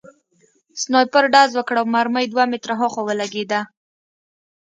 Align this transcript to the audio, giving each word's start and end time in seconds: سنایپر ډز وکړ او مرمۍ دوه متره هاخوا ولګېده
سنایپر 0.81 1.23
ډز 1.33 1.51
وکړ 1.55 1.75
او 1.81 1.87
مرمۍ 1.95 2.25
دوه 2.29 2.43
متره 2.51 2.73
هاخوا 2.81 3.01
ولګېده 3.05 3.61